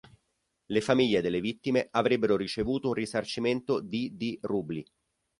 Le 0.65 0.81
famiglie 0.81 1.21
delle 1.21 1.39
vittime 1.39 1.87
avrebbero 1.91 2.35
ricevuto 2.35 2.87
un 2.87 2.95
risarcimento 2.95 3.79
di 3.79 4.17
di 4.17 4.35
rubli. 4.41 4.83